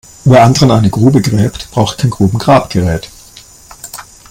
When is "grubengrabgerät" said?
2.09-3.07